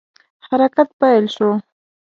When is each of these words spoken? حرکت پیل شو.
حرکت 0.47 0.89
پیل 0.99 1.25
شو. 1.35 1.49